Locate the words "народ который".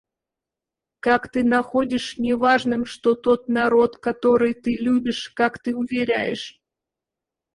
3.47-4.55